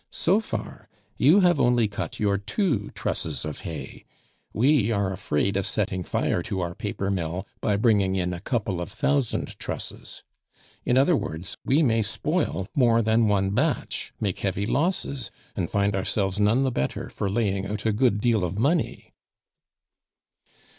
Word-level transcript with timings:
So 0.09 0.39
far, 0.39 0.89
you 1.15 1.41
have 1.41 1.59
only 1.59 1.87
cut 1.87 2.19
your 2.19 2.39
two 2.39 2.89
trusses 2.95 3.45
of 3.45 3.59
hay; 3.59 4.03
we 4.51 4.91
are 4.91 5.13
afraid 5.13 5.55
of 5.55 5.67
setting 5.67 6.03
fire 6.03 6.41
to 6.41 6.59
our 6.59 6.73
paper 6.73 7.11
mill 7.11 7.45
by 7.61 7.77
bringing 7.77 8.15
in 8.15 8.33
a 8.33 8.39
couple 8.39 8.81
of 8.81 8.89
thousand 8.91 9.59
trusses. 9.59 10.23
In 10.83 10.97
other 10.97 11.15
words, 11.15 11.55
we 11.63 11.83
may 11.83 12.01
spoil 12.01 12.67
more 12.73 13.03
than 13.03 13.27
one 13.27 13.51
batch, 13.51 14.11
make 14.19 14.39
heavy 14.39 14.65
losses, 14.65 15.29
and 15.55 15.69
find 15.69 15.95
ourselves 15.95 16.39
none 16.39 16.63
the 16.63 16.71
better 16.71 17.07
for 17.07 17.29
laying 17.29 17.67
out 17.67 17.85
a 17.85 17.93
good 17.93 18.19
deal 18.19 18.43
of 18.43 18.57
money." 18.57 19.13